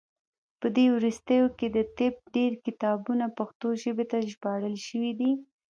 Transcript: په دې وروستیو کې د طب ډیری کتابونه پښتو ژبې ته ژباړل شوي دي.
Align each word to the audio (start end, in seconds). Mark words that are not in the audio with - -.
په 0.59 0.67
دې 0.75 0.85
وروستیو 0.95 1.45
کې 1.57 1.67
د 1.75 1.77
طب 1.97 2.13
ډیری 2.33 2.57
کتابونه 2.65 3.25
پښتو 3.37 3.67
ژبې 3.81 4.05
ته 4.11 4.17
ژباړل 4.31 4.75
شوي 4.87 5.11
دي. 5.19 5.31